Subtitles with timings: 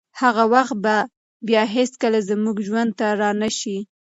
[0.21, 0.95] هغه وخت به
[1.47, 3.77] بیا هیڅکله زموږ ژوند ته رانشي.